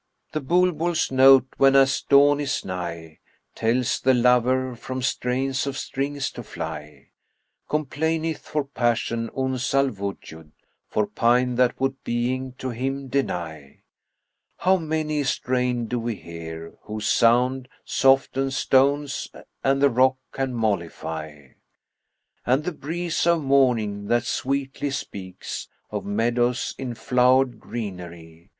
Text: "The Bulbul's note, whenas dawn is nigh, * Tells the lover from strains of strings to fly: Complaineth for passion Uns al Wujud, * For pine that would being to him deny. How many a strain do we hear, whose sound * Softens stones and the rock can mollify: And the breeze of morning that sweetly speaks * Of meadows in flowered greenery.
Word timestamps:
"The 0.31 0.41
Bulbul's 0.41 1.11
note, 1.11 1.45
whenas 1.57 2.01
dawn 2.01 2.39
is 2.39 2.65
nigh, 2.65 3.19
* 3.37 3.53
Tells 3.55 3.99
the 3.99 4.15
lover 4.15 4.75
from 4.75 5.03
strains 5.03 5.67
of 5.67 5.77
strings 5.77 6.31
to 6.31 6.41
fly: 6.41 7.09
Complaineth 7.69 8.39
for 8.39 8.63
passion 8.63 9.29
Uns 9.37 9.75
al 9.75 9.89
Wujud, 9.89 10.53
* 10.71 10.87
For 10.89 11.05
pine 11.05 11.53
that 11.53 11.79
would 11.79 12.03
being 12.03 12.53
to 12.53 12.71
him 12.71 13.09
deny. 13.09 13.83
How 14.57 14.77
many 14.77 15.21
a 15.21 15.25
strain 15.25 15.85
do 15.85 15.99
we 15.99 16.15
hear, 16.15 16.73
whose 16.81 17.05
sound 17.05 17.67
* 17.81 17.83
Softens 17.85 18.57
stones 18.57 19.29
and 19.63 19.83
the 19.83 19.91
rock 19.91 20.17
can 20.31 20.55
mollify: 20.55 21.49
And 22.43 22.63
the 22.63 22.71
breeze 22.71 23.27
of 23.27 23.43
morning 23.43 24.07
that 24.07 24.23
sweetly 24.25 24.89
speaks 24.89 25.67
* 25.79 25.91
Of 25.91 26.05
meadows 26.05 26.73
in 26.79 26.95
flowered 26.95 27.59
greenery. 27.59 28.49